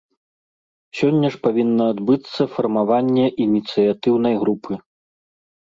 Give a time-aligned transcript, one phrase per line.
[0.99, 4.73] Сёння ж павінна адбыцца фармаванне ініцыятыўнай групы.